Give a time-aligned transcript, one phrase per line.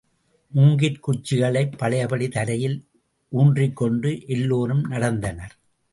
[0.53, 2.77] மூங்கிற் குச்சிகளைப் பழையபடி தரையில்
[3.31, 5.53] ஊன்றிக்கொண்டு எல்லோரும் நடந்தனர்.